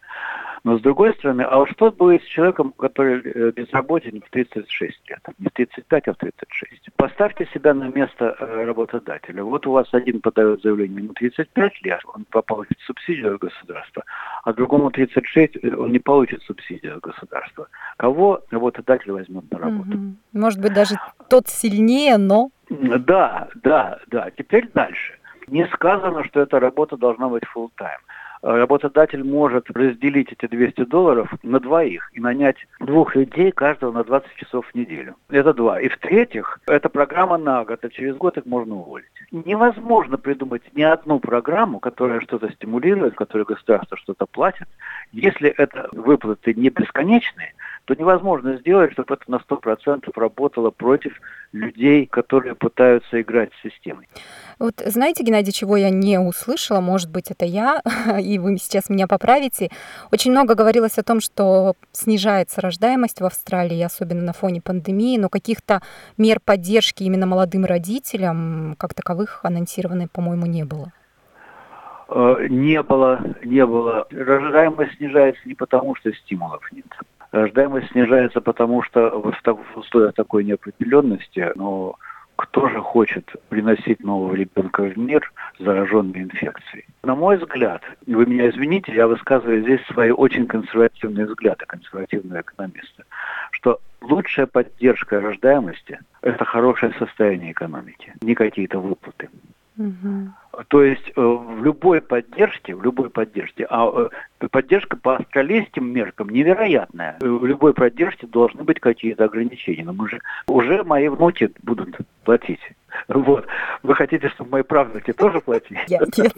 Но 0.67 0.77
с 0.77 0.81
другой 0.81 1.13
стороны, 1.13 1.43
а 1.43 1.59
вот 1.59 1.69
что 1.69 1.91
будет 1.93 2.21
с 2.23 2.25
человеком, 2.25 2.73
который 2.73 3.21
э, 3.23 3.51
безработен 3.51 4.21
в 4.21 4.29
36 4.31 5.09
лет? 5.09 5.21
Не 5.39 5.47
в 5.47 5.51
35, 5.53 6.07
а 6.09 6.13
в 6.13 6.17
36. 6.17 6.89
Поставьте 6.97 7.47
себя 7.53 7.73
на 7.73 7.85
место 7.85 8.35
э, 8.37 8.65
работодателя. 8.65 9.45
Вот 9.45 9.65
у 9.65 9.71
вас 9.71 9.87
один 9.93 10.19
подает 10.19 10.61
заявление 10.63 11.05
ему 11.05 11.13
35 11.13 11.81
лет, 11.83 12.01
он 12.13 12.25
получит 12.25 12.77
субсидию 12.85 13.35
от 13.35 13.39
государства, 13.39 14.03
а 14.43 14.51
другому 14.51 14.91
36 14.91 15.55
э, 15.55 15.73
он 15.73 15.93
не 15.93 15.99
получит 15.99 16.43
субсидию 16.43 16.97
от 16.97 16.99
государства. 16.99 17.69
Кого 17.95 18.41
работодатель 18.51 19.13
возьмет 19.13 19.49
на 19.49 19.59
работу? 19.59 19.97
Угу. 19.97 20.15
Может 20.33 20.61
быть, 20.61 20.73
даже 20.73 20.95
тот 21.29 21.47
сильнее, 21.47 22.17
но... 22.17 22.49
Да, 22.69 23.47
да, 23.63 23.99
да. 24.07 24.31
Теперь 24.37 24.69
дальше. 24.73 25.13
Не 25.47 25.65
сказано, 25.67 26.25
что 26.25 26.41
эта 26.41 26.59
работа 26.59 26.97
должна 26.97 27.29
быть 27.29 27.43
full-time 27.55 28.03
работодатель 28.41 29.23
может 29.23 29.69
разделить 29.71 30.31
эти 30.31 30.49
200 30.49 30.85
долларов 30.85 31.33
на 31.43 31.59
двоих 31.59 32.09
и 32.13 32.19
нанять 32.19 32.57
двух 32.79 33.15
людей, 33.15 33.51
каждого 33.51 33.91
на 33.91 34.03
20 34.03 34.35
часов 34.35 34.65
в 34.67 34.75
неделю. 34.75 35.15
Это 35.29 35.53
два. 35.53 35.79
И 35.79 35.87
в-третьих, 35.87 36.59
эта 36.67 36.89
программа 36.89 37.37
на 37.37 37.63
год, 37.65 37.83
а 37.83 37.89
через 37.89 38.15
год 38.15 38.37
их 38.37 38.45
можно 38.45 38.75
уволить. 38.75 39.07
Невозможно 39.31 40.17
придумать 40.17 40.63
ни 40.73 40.83
одну 40.83 41.19
программу, 41.19 41.79
которая 41.79 42.21
что-то 42.21 42.49
стимулирует, 42.51 43.15
которая 43.15 43.45
государство 43.45 43.97
что-то 43.97 44.25
платит, 44.25 44.67
если 45.11 45.49
это 45.49 45.89
выплаты 45.91 46.53
не 46.53 46.69
бесконечные, 46.69 47.53
то 47.87 47.95
невозможно 47.95 48.57
сделать, 48.57 48.91
чтобы 48.91 49.13
это 49.13 49.23
на 49.31 49.37
100% 49.37 50.11
работало 50.13 50.71
против 50.71 51.13
людей, 51.53 52.05
которые 52.05 52.53
пытаются 52.53 53.21
играть 53.21 53.49
с 53.53 53.61
системой. 53.63 54.09
Вот 54.59 54.81
знаете, 54.85 55.23
Геннадий, 55.23 55.53
чего 55.53 55.77
я 55.77 55.89
не 55.89 56.19
услышала, 56.19 56.81
может 56.81 57.09
быть, 57.09 57.31
это 57.31 57.45
я, 57.45 57.81
и 58.21 58.39
вы 58.39 58.57
сейчас 58.57 58.89
меня 58.89 59.07
поправите. 59.07 59.69
Очень 60.11 60.31
много 60.31 60.53
говорилось 60.53 60.97
о 60.97 61.03
том, 61.03 61.21
что 61.21 61.75
снижается 61.93 62.59
рождаемость 62.59 63.21
в 63.21 63.25
Австралии, 63.25 63.81
особенно 63.81 64.21
на 64.21 64.33
фоне 64.33 64.59
пандемии, 64.61 65.17
но 65.17 65.29
каких-то 65.29 65.81
мер 66.17 66.39
поддержки 66.43 67.03
именно 67.03 67.25
молодым 67.25 67.63
родителям, 67.63 68.75
как 68.77 68.95
таковых, 68.95 69.39
анонсировано, 69.43 70.09
по-моему, 70.09 70.45
не 70.45 70.65
было. 70.65 70.91
Э, 72.09 72.47
не 72.49 72.83
было, 72.83 73.21
не 73.45 73.65
было. 73.65 74.05
Рождаемость 74.11 74.97
снижается 74.97 75.41
не 75.45 75.55
потому, 75.55 75.95
что 75.95 76.11
стимулов 76.11 76.69
нет. 76.73 76.85
Рождаемость 77.37 77.91
снижается, 77.91 78.41
потому 78.41 78.81
что 78.81 79.09
в, 79.09 79.77
условиях 79.77 80.13
такой 80.13 80.43
неопределенности, 80.43 81.51
но 81.55 81.95
кто 82.35 82.67
же 82.69 82.79
хочет 82.81 83.31
приносить 83.49 84.03
нового 84.03 84.33
ребенка 84.33 84.83
в 84.83 84.97
мир, 84.97 85.31
зараженный 85.59 86.23
инфекцией? 86.23 86.85
На 87.03 87.15
мой 87.15 87.37
взгляд, 87.37 87.83
вы 88.05 88.25
меня 88.25 88.49
извините, 88.49 88.93
я 88.93 89.07
высказываю 89.07 89.61
здесь 89.61 89.81
свои 89.87 90.11
очень 90.11 90.47
консервативные 90.47 91.25
взгляды, 91.25 91.65
консервативного 91.67 92.41
экономиста, 92.41 93.03
что 93.51 93.79
лучшая 94.01 94.47
поддержка 94.47 95.19
рождаемости– 95.19 95.99
это 96.21 96.43
хорошее 96.43 96.93
состояние 96.97 97.51
экономики, 97.51 98.13
не 98.21 98.33
какие-то 98.33 98.79
выплаты. 98.79 99.29
Угу. 99.77 100.63
То 100.69 100.83
есть 100.83 101.11
э, 101.15 101.21
в 101.21 101.63
любой 101.63 102.01
поддержке, 102.01 102.73
в 102.73 102.83
любой 102.83 103.09
поддержке, 103.11 103.67
а 103.69 104.09
э, 104.39 104.47
поддержка 104.49 104.97
по 104.97 105.17
австралийским 105.17 105.87
меркам 105.87 106.29
невероятная. 106.29 107.17
В 107.19 107.45
любой 107.45 107.73
поддержке 107.73 108.25
должны 108.25 108.63
быть 108.63 108.79
какие-то 108.79 109.25
ограничения. 109.25 109.83
Но 109.83 109.93
мы 109.93 110.09
же 110.09 110.19
уже 110.47 110.83
мои 110.83 111.09
внуки 111.09 111.51
будут 111.61 111.95
платить. 112.23 112.59
Вот. 113.07 113.45
Вы 113.83 113.95
хотите, 113.95 114.29
чтобы 114.29 114.49
мои 114.51 114.63
правнуки 114.63 115.13
тоже 115.13 115.41
платили? 115.41 115.79
Я 115.87 115.99
нет. 116.17 116.33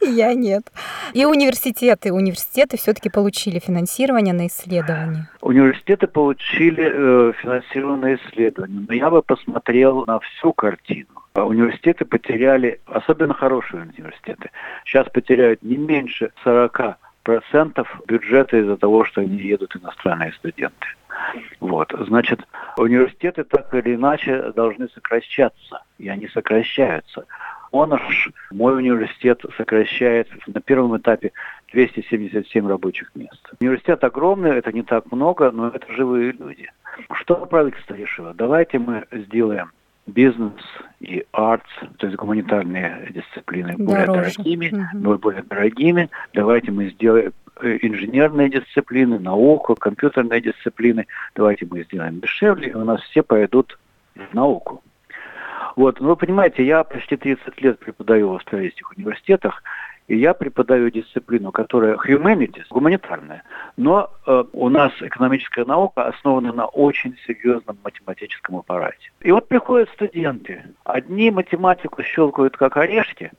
Я 0.00 0.34
нет. 0.34 0.70
И 1.14 1.24
университеты. 1.24 2.12
Университеты 2.12 2.76
все-таки 2.76 3.08
получили 3.08 3.58
финансирование 3.58 4.34
на 4.34 4.46
исследования. 4.46 5.30
Университеты 5.40 6.06
получили 6.06 6.84
э, 6.84 7.32
финансирование 7.40 8.00
на 8.00 8.14
исследования. 8.16 8.84
Но 8.86 8.94
я 8.94 9.08
бы 9.08 9.22
посмотрел 9.22 10.04
на 10.06 10.20
всю 10.20 10.52
картину. 10.52 11.08
А 11.38 11.44
университеты 11.44 12.04
потеряли, 12.04 12.80
особенно 12.86 13.32
хорошие 13.32 13.82
университеты, 13.82 14.50
сейчас 14.84 15.08
потеряют 15.08 15.62
не 15.62 15.76
меньше 15.76 16.32
40 16.42 16.98
процентов 17.22 18.00
бюджета 18.08 18.56
из-за 18.56 18.76
того, 18.76 19.04
что 19.04 19.20
они 19.20 19.36
едут 19.36 19.76
иностранные 19.76 20.32
студенты. 20.32 20.88
Вот, 21.60 21.94
значит, 22.06 22.40
университеты 22.76 23.44
так 23.44 23.72
или 23.72 23.94
иначе 23.94 24.50
должны 24.50 24.88
сокращаться, 24.88 25.84
и 25.98 26.08
они 26.08 26.26
сокращаются. 26.26 27.24
Он 27.70 27.92
аж, 27.92 28.30
мой 28.50 28.76
университет 28.76 29.40
сокращает 29.56 30.28
на 30.48 30.60
первом 30.60 30.96
этапе 30.96 31.30
277 31.72 32.66
рабочих 32.66 33.12
мест. 33.14 33.48
Университет 33.60 34.02
огромный, 34.02 34.56
это 34.56 34.72
не 34.72 34.82
так 34.82 35.12
много, 35.12 35.52
но 35.52 35.68
это 35.68 35.86
живые 35.92 36.32
люди. 36.32 36.68
Что 37.12 37.36
правительство 37.46 37.94
решило? 37.94 38.34
Давайте 38.34 38.80
мы 38.80 39.04
сделаем 39.12 39.70
бизнес 40.08 40.54
и 41.00 41.24
артс, 41.32 41.70
то 41.98 42.06
есть 42.06 42.18
гуманитарные 42.18 43.10
дисциплины 43.10 43.76
более 43.76 44.06
дорогими, 44.06 44.88
угу. 44.94 45.18
более 45.18 45.42
дорогими. 45.42 46.10
Давайте 46.34 46.72
мы 46.72 46.88
сделаем 46.90 47.32
э, 47.60 47.78
инженерные 47.82 48.50
дисциплины, 48.50 49.18
науку, 49.18 49.74
компьютерные 49.74 50.40
дисциплины. 50.40 51.06
Давайте 51.34 51.66
мы 51.70 51.84
сделаем 51.84 52.20
дешевле, 52.20 52.70
и 52.70 52.74
у 52.74 52.84
нас 52.84 53.00
все 53.02 53.22
пойдут 53.22 53.78
в 54.16 54.34
науку. 54.34 54.82
Вот, 55.76 56.00
ну 56.00 56.08
вы 56.08 56.16
понимаете, 56.16 56.66
я 56.66 56.82
почти 56.82 57.16
30 57.16 57.60
лет 57.60 57.78
преподаю 57.78 58.30
в 58.30 58.34
австралийских 58.34 58.90
университетах, 58.96 59.62
и 60.08 60.16
я 60.16 60.34
преподаю 60.34 60.90
дисциплину, 60.90 61.52
которая 61.52 61.96
humanities, 61.96 62.64
гуманитарная, 62.70 63.44
но 63.76 64.10
э, 64.26 64.44
у 64.52 64.68
нас 64.70 64.92
экономическая 65.00 65.64
наука 65.64 66.06
основана 66.06 66.52
на 66.52 66.66
очень 66.66 67.16
серьезном 67.26 67.78
математическом 67.84 68.56
аппарате. 68.56 69.12
И 69.20 69.30
вот 69.30 69.48
приходят 69.48 69.90
студенты, 69.90 70.64
одни 70.84 71.30
математику 71.30 72.02
щелкают 72.02 72.56
как 72.56 72.76
орешки, 72.78 73.30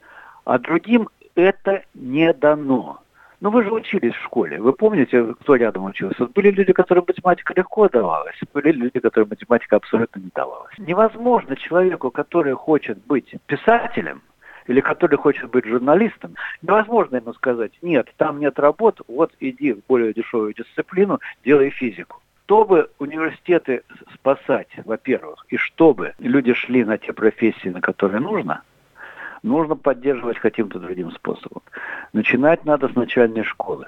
а 0.46 0.60
другим 0.60 1.10
это 1.36 1.84
не 1.96 2.32
дано. 2.34 3.02
Ну, 3.42 3.52
вы 3.52 3.64
же 3.64 3.72
учились 3.72 4.14
в 4.14 4.24
школе. 4.24 4.60
Вы 4.60 4.74
помните, 4.74 5.34
кто 5.42 5.56
рядом 5.56 5.86
учился? 5.86 6.26
Были 6.26 6.52
люди, 6.52 6.74
которым 6.74 7.06
математика 7.08 7.54
легко 7.56 7.88
давалась, 7.88 8.36
были 8.54 8.74
люди, 8.74 9.00
которым 9.00 9.30
математика 9.30 9.78
абсолютно 9.78 10.20
не 10.20 10.30
давалась. 10.36 10.78
Невозможно 10.78 11.56
человеку, 11.56 12.12
который 12.12 12.54
хочет 12.54 12.98
быть 13.06 13.34
писателем, 13.48 14.22
или 14.70 14.82
который 14.82 15.18
хочет 15.18 15.50
быть 15.50 15.66
журналистом, 15.66 16.36
невозможно 16.62 17.16
ему 17.16 17.34
сказать, 17.34 17.72
нет, 17.82 18.08
там 18.18 18.40
нет 18.40 18.60
работ, 18.60 19.02
вот 19.08 19.34
иди 19.40 19.74
в 19.74 19.80
более 19.88 20.14
дешевую 20.14 20.54
дисциплину, 20.54 21.20
делай 21.44 21.72
физику. 21.72 22.22
Чтобы 22.46 22.90
университеты 23.00 23.82
спасать, 24.14 24.70
во-первых, 24.86 25.46
и 25.50 25.58
чтобы 25.58 26.14
люди 26.20 26.54
шли 26.54 26.84
на 26.84 27.00
те 27.00 27.14
профессии, 27.14 27.70
на 27.70 27.82
которые 27.82 28.22
нужно, 28.22 28.62
нужно 29.42 29.76
поддерживать 29.76 30.40
каким-то 30.40 30.80
другим 30.80 31.12
способом. 31.12 31.64
Начинать 32.14 32.64
надо 32.66 32.90
с 32.90 32.96
начальной 32.96 33.44
школы. 33.44 33.88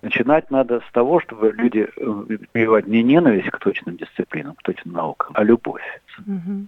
Начинать 0.00 0.50
надо 0.50 0.80
с 0.80 0.92
того, 0.92 1.20
чтобы 1.20 1.52
люди 1.52 1.88
э, 1.96 2.38
прививать 2.50 2.88
не 2.88 3.04
ненависть 3.04 3.50
к 3.50 3.58
точным 3.58 3.96
дисциплинам, 3.96 4.56
к 4.56 4.62
точным 4.62 4.94
наукам, 4.94 5.30
а 5.34 5.44
любовь. 5.44 5.82
Угу. 6.26 6.66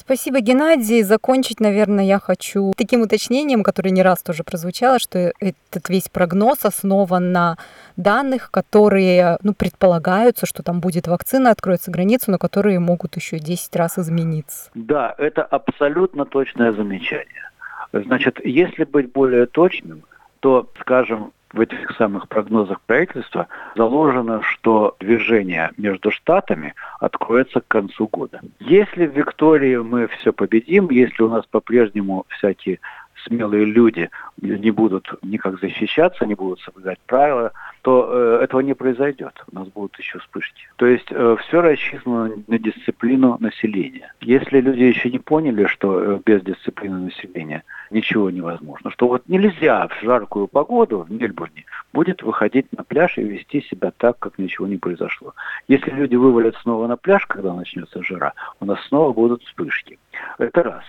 Спасибо, 0.00 0.40
Геннадий. 0.40 1.02
Закончить, 1.02 1.60
наверное, 1.60 2.04
я 2.04 2.18
хочу 2.18 2.72
таким 2.74 3.02
уточнением, 3.02 3.62
которое 3.62 3.90
не 3.90 4.02
раз 4.02 4.22
тоже 4.22 4.44
прозвучало, 4.44 4.98
что 4.98 5.32
этот 5.40 5.90
весь 5.90 6.08
прогноз 6.08 6.64
основан 6.64 7.32
на 7.32 7.58
данных, 7.98 8.50
которые 8.50 9.36
ну, 9.42 9.52
предполагаются, 9.52 10.46
что 10.46 10.62
там 10.62 10.80
будет 10.80 11.06
вакцина, 11.06 11.50
откроется 11.50 11.90
границу, 11.90 12.30
но 12.30 12.38
которые 12.38 12.78
могут 12.78 13.16
еще 13.16 13.38
10 13.38 13.76
раз 13.76 13.98
измениться. 13.98 14.70
Да, 14.74 15.14
это 15.18 15.42
абсолютно 15.42 16.24
точное 16.24 16.72
замечание. 16.72 17.50
Значит, 17.92 18.40
если 18.42 18.84
быть 18.84 19.12
более 19.12 19.44
точным, 19.44 20.04
то, 20.40 20.66
скажем, 20.80 21.32
в 21.52 21.60
этих 21.60 21.90
самых 21.96 22.28
прогнозах 22.28 22.80
правительства 22.82 23.48
заложено, 23.74 24.42
что 24.42 24.96
движение 25.00 25.70
между 25.76 26.10
штатами 26.10 26.74
откроется 27.00 27.60
к 27.60 27.68
концу 27.68 28.08
года. 28.08 28.40
Если 28.60 29.06
в 29.06 29.16
Виктории 29.16 29.76
мы 29.76 30.06
все 30.08 30.32
победим, 30.32 30.90
если 30.90 31.22
у 31.22 31.28
нас 31.28 31.44
по-прежнему 31.46 32.26
всякие 32.28 32.78
смелые 33.24 33.64
люди 33.64 34.10
не 34.40 34.70
будут 34.70 35.12
никак 35.22 35.60
защищаться, 35.60 36.26
не 36.26 36.34
будут 36.34 36.60
соблюдать 36.60 36.98
правила, 37.06 37.52
то 37.82 38.08
э, 38.10 38.44
этого 38.44 38.60
не 38.60 38.74
произойдет. 38.74 39.42
У 39.50 39.54
нас 39.54 39.68
будут 39.68 39.98
еще 39.98 40.18
вспышки. 40.18 40.62
То 40.76 40.86
есть 40.86 41.06
э, 41.10 41.36
все 41.40 41.60
рассчитано 41.60 42.32
на 42.46 42.58
дисциплину 42.58 43.36
населения. 43.40 44.12
Если 44.20 44.60
люди 44.60 44.82
еще 44.82 45.10
не 45.10 45.18
поняли, 45.18 45.64
что 45.66 46.02
э, 46.02 46.20
без 46.24 46.42
дисциплины 46.42 46.98
населения 46.98 47.62
ничего 47.90 48.30
невозможно, 48.30 48.90
что 48.90 49.08
вот 49.08 49.22
нельзя 49.28 49.88
в 49.88 50.02
жаркую 50.02 50.48
погоду 50.48 51.00
в 51.00 51.10
Мельбурне 51.10 51.64
будет 51.92 52.22
выходить 52.22 52.66
на 52.76 52.84
пляж 52.84 53.18
и 53.18 53.22
вести 53.22 53.62
себя 53.62 53.92
так, 53.96 54.18
как 54.18 54.38
ничего 54.38 54.66
не 54.66 54.76
произошло. 54.76 55.34
Если 55.68 55.90
люди 55.90 56.16
вывалят 56.16 56.56
снова 56.62 56.86
на 56.86 56.96
пляж, 56.96 57.26
когда 57.26 57.54
начнется 57.54 58.02
жара, 58.02 58.34
у 58.60 58.64
нас 58.64 58.80
снова 58.88 59.12
будут 59.12 59.42
вспышки. 59.42 59.98
Это 60.38 60.62
раз. 60.62 60.84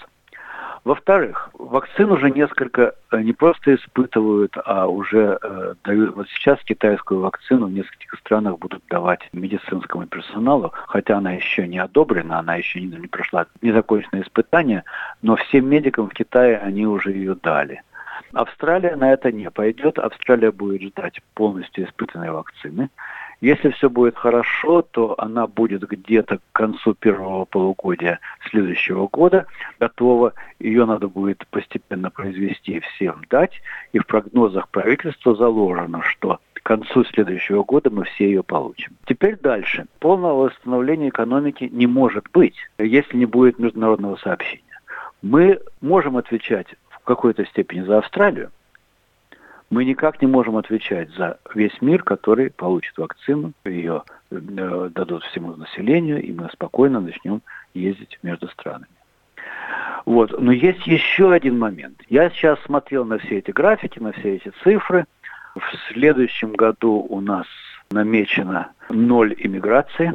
Во-вторых, 0.84 1.50
вакцину 1.53 2.15
уже 2.15 2.32
несколько 2.32 2.96
э, 3.12 3.22
не 3.22 3.34
просто 3.34 3.75
испытывают, 3.75 4.58
а 4.65 4.88
уже 4.88 5.38
э, 5.41 5.75
дают. 5.84 6.15
Вот 6.15 6.27
сейчас 6.30 6.60
китайскую 6.63 7.22
вакцину 7.22 7.68
в 7.68 7.72
нескольких 7.72 8.15
странах 8.15 8.58
будут 8.58 8.84
давать 8.89 9.22
медицинскому 9.32 10.08
персоналу, 10.08 10.74
хотя 10.88 11.18
она 11.18 11.34
еще 11.34 11.68
не 11.68 11.77
одобрена, 11.77 12.39
она 12.39 12.56
еще 12.56 12.82
не, 12.82 12.88
не 12.88 13.08
прошла 13.08 13.46
незаконченное 13.62 14.24
испытание, 14.24 14.84
но 15.22 15.36
всем 15.36 15.70
медикам 15.70 16.10
в 16.10 16.13
Китае 16.13 16.58
они 16.58 16.88
уже 16.88 17.12
ее 17.12 17.36
дали. 17.36 17.84
Австралия 18.34 18.96
на 18.96 19.12
это 19.12 19.32
не 19.32 19.50
пойдет. 19.51 20.00
Австралия 20.00 20.51
будет 20.51 20.82
ждать 20.82 21.22
полностью 21.34 21.86
испытанной 21.86 22.32
вакцины. 22.32 22.89
Если 23.41 23.69
все 23.71 23.89
будет 23.89 24.15
хорошо, 24.15 24.83
то 24.83 25.15
она 25.17 25.48
будет 25.48 25.81
где-то 25.81 26.38
к 26.38 26.41
концу 26.51 26.93
первого 26.93 27.45
полугодия 27.45 28.19
следующего 28.51 29.07
года 29.07 29.48
готова. 29.79 30.33
Ее 30.60 30.86
надо 30.86 31.07
будет 31.07 31.48
постепенно 31.48 32.12
произвести 32.12 32.74
и 32.74 32.79
всем 32.79 33.24
дать. 33.31 33.60
И 33.93 34.00
в 34.00 34.05
прогнозах 34.05 34.69
правительства 34.69 35.36
заложено, 35.36 36.03
что 36.03 36.39
к 36.53 36.62
концу 36.62 37.03
следующего 37.05 37.63
года 37.63 37.89
мы 37.89 38.03
все 38.03 38.25
ее 38.25 38.43
получим. 38.43 38.91
Теперь 39.05 39.36
дальше. 39.38 39.88
Полного 40.00 40.45
восстановления 40.45 41.10
экономики 41.10 41.67
не 41.71 41.88
может 41.88 42.27
быть, 42.31 42.55
если 42.77 43.17
не 43.17 43.25
будет 43.25 43.57
международного 43.57 44.17
сообщения. 44.17 44.62
Мы 45.24 45.60
можем 45.81 46.17
отвечать 46.17 46.67
в 46.89 47.00
какой-то 47.00 47.43
степени 47.45 47.81
за 47.81 47.98
Австралию, 47.98 48.51
мы 49.72 49.86
никак 49.86 50.22
не 50.22 50.28
можем 50.28 50.58
отвечать 50.58 51.10
за 51.12 51.40
весь 51.56 51.82
мир, 51.82 52.04
который 52.04 52.51
получит 52.51 52.98
вакцину, 52.98 53.54
ее 53.63 54.04
э, 54.30 54.90
дадут 54.94 55.24
всему 55.24 55.56
населению, 55.56 56.22
и 56.22 56.32
мы 56.34 56.50
спокойно 56.51 57.00
начнем 57.00 57.42
ездить 57.74 58.20
между 58.22 58.50
странами. 58.50 58.92
Вот. 60.06 60.38
Но 60.40 60.51
есть 60.51 60.86
еще 60.86 61.32
один 61.32 61.58
момент. 61.58 62.01
Я 62.10 62.30
сейчас 62.32 62.60
смотрел 62.63 63.06
на 63.06 63.18
все 63.18 63.40
эти 63.40 63.51
графики, 63.51 63.98
на 64.00 64.12
все 64.12 64.36
эти 64.36 64.51
цифры. 64.62 65.06
В 65.56 65.94
следующем 65.94 66.51
году 66.51 67.06
у 67.10 67.22
нас 67.22 67.48
намечено 67.92 68.72
ноль 68.90 69.34
иммиграции. 69.38 70.12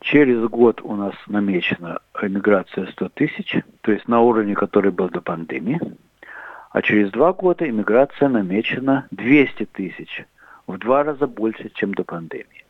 Через 0.00 0.40
год 0.48 0.80
у 0.82 0.94
нас 0.94 1.14
намечена 1.26 1.98
иммиграция 2.22 2.86
100 2.86 3.08
тысяч, 3.10 3.56
то 3.80 3.90
есть 3.90 4.06
на 4.06 4.20
уровне, 4.20 4.54
который 4.54 4.92
был 4.92 5.08
до 5.08 5.20
пандемии 5.20 5.80
а 6.70 6.82
через 6.82 7.10
два 7.10 7.32
года 7.32 7.68
иммиграция 7.68 8.28
намечена 8.28 9.06
200 9.10 9.66
тысяч, 9.66 10.24
в 10.66 10.78
два 10.78 11.02
раза 11.02 11.26
больше, 11.26 11.70
чем 11.74 11.94
до 11.94 12.04
пандемии. 12.04 12.64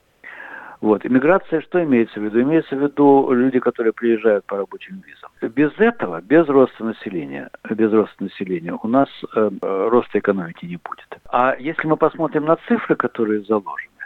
Вот. 0.81 1.05
Иммиграция 1.05 1.61
что 1.61 1.83
имеется 1.85 2.19
в 2.19 2.25
виду? 2.25 2.41
Имеется 2.41 2.75
в 2.75 2.83
виду 2.83 3.31
люди, 3.33 3.61
которые 3.61 3.93
приезжают 3.93 4.47
по 4.47 4.57
рабочим 4.57 5.03
визам. 5.07 5.31
Без 5.55 5.73
этого, 5.79 6.23
без 6.23 6.49
роста 6.49 6.85
населения, 6.85 7.51
без 7.69 7.93
роста 7.93 8.25
населения 8.25 8.73
у 8.83 8.89
нас 8.89 9.09
э, 9.37 9.51
роста 9.61 10.19
экономики 10.19 10.65
не 10.65 10.77
будет. 10.77 11.21
А 11.31 11.55
если 11.59 11.87
мы 11.87 11.99
посмотрим 11.99 12.47
на 12.47 12.57
цифры, 12.67 12.97
которые 12.97 13.43
заложены, 13.43 14.00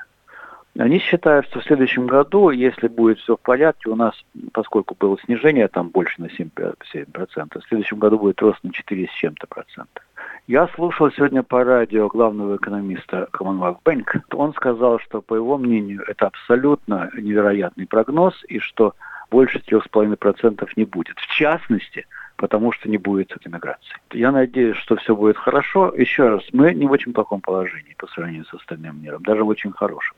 они 0.77 0.99
считают, 0.99 1.47
что 1.47 1.61
в 1.61 1.65
следующем 1.65 2.07
году, 2.07 2.51
если 2.51 2.89
будет 2.89 3.19
все 3.21 3.37
в 3.37 3.41
порядке, 3.41 3.91
у 3.91 3.95
нас, 3.95 4.15
поскольку 4.53 4.97
было 4.99 5.17
снижение 5.25 5.69
там 5.69 5.89
больше 5.89 6.21
на 6.21 6.27
7%, 6.27 6.77
7% 6.93 7.61
в 7.61 7.69
следующем 7.69 7.99
году 7.99 8.19
будет 8.19 8.43
рост 8.43 8.63
на 8.65 8.73
4 8.73 9.07
с 9.07 9.13
чем-то 9.13 9.47
процента. 9.47 10.03
Я 10.47 10.67
слушал 10.69 11.11
сегодня 11.13 11.43
по 11.43 11.65
радио 11.65 12.09
главного 12.09 12.57
экономиста 12.57 13.29
Commonwealth 13.33 13.79
Bank. 13.85 14.21
Он 14.33 14.53
сказал, 14.53 14.99
что, 14.99 15.23
по 15.23 15.37
его 15.37 15.59
мнению, 15.59 16.05
это 16.09 16.27
абсолютно 16.27 17.09
невероятный 17.17 17.87
прогноз, 17.87 18.35
и 18.49 18.59
что 18.59 18.95
больше 19.31 19.61
3,5% 19.61 20.69
не 20.77 20.85
будет. 20.85 21.19
В 21.19 21.27
частности, 21.29 22.07
потому 22.37 22.73
что 22.73 22.89
не 22.89 22.99
будет 22.99 23.35
иммиграции. 23.47 23.97
Я 24.13 24.33
надеюсь, 24.33 24.77
что 24.77 24.97
все 24.97 25.15
будет 25.15 25.37
хорошо. 25.37 25.95
Еще 25.97 26.29
раз, 26.29 26.43
мы 26.53 26.75
не 26.75 26.87
в 26.87 26.91
очень 26.91 27.13
плохом 27.13 27.41
положении 27.41 27.95
по 27.97 28.07
сравнению 28.09 28.45
с 28.45 28.55
остальным 28.55 29.03
миром, 29.03 29.23
даже 29.23 29.45
в 29.45 29.49
очень 29.49 29.73
хорошем. 29.73 30.17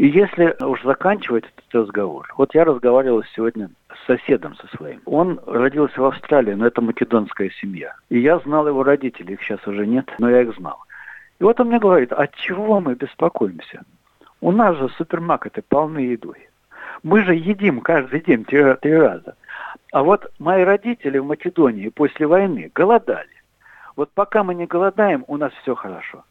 И 0.00 0.06
если 0.06 0.56
уж 0.64 0.82
заканчивать 0.82 1.44
этот 1.44 1.74
разговор, 1.74 2.26
вот 2.38 2.54
я 2.54 2.64
разговаривал 2.64 3.22
сегодня 3.36 3.68
с 3.92 4.06
соседом 4.06 4.54
со 4.56 4.66
своим. 4.74 5.02
Он 5.04 5.38
родился 5.46 6.00
в 6.00 6.06
Австралии, 6.06 6.54
но 6.54 6.66
это 6.66 6.80
македонская 6.80 7.50
семья. 7.60 7.94
И 8.08 8.18
я 8.18 8.38
знал 8.38 8.66
его 8.66 8.82
родителей, 8.82 9.34
их 9.34 9.42
сейчас 9.42 9.60
уже 9.66 9.86
нет, 9.86 10.10
но 10.18 10.30
я 10.30 10.40
их 10.40 10.56
знал. 10.56 10.78
И 11.38 11.44
вот 11.44 11.60
он 11.60 11.68
мне 11.68 11.78
говорит, 11.78 12.12
от 12.12 12.34
чего 12.34 12.80
мы 12.80 12.94
беспокоимся? 12.94 13.82
У 14.40 14.52
нас 14.52 14.74
же 14.78 14.88
супермаркеты 14.96 15.62
полны 15.68 15.98
едой. 15.98 16.48
Мы 17.02 17.22
же 17.22 17.34
едим 17.34 17.82
каждый 17.82 18.22
день 18.22 18.46
три, 18.46 18.64
три 18.80 18.94
раза. 18.94 19.36
А 19.92 20.02
вот 20.02 20.32
мои 20.38 20.64
родители 20.64 21.18
в 21.18 21.26
Македонии 21.26 21.90
после 21.90 22.26
войны 22.26 22.70
голодали. 22.74 23.28
Вот 23.96 24.10
пока 24.14 24.44
мы 24.44 24.54
не 24.54 24.64
голодаем, 24.64 25.24
у 25.26 25.36
нас 25.36 25.52
все 25.60 25.74
хорошо 25.74 26.24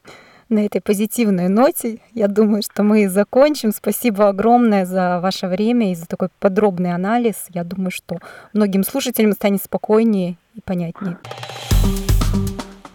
на 0.49 0.65
этой 0.65 0.81
позитивной 0.81 1.47
ноте, 1.47 1.99
я 2.13 2.27
думаю, 2.27 2.63
что 2.63 2.83
мы 2.83 3.07
закончим. 3.07 3.71
Спасибо 3.71 4.27
огромное 4.27 4.85
за 4.85 5.19
ваше 5.21 5.47
время 5.47 5.91
и 5.91 5.95
за 5.95 6.05
такой 6.05 6.29
подробный 6.39 6.93
анализ. 6.93 7.45
Я 7.49 7.63
думаю, 7.63 7.91
что 7.91 8.17
многим 8.53 8.83
слушателям 8.83 9.33
станет 9.33 9.63
спокойнее 9.63 10.37
и 10.55 10.61
понятнее. 10.61 11.17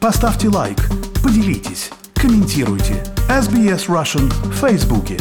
Поставьте 0.00 0.48
лайк, 0.48 0.78
поделитесь, 1.22 1.90
комментируйте. 2.14 3.02
SBS 3.28 3.88
Russian 3.88 4.28
в 4.28 4.52
Фейсбуке. 4.60 5.16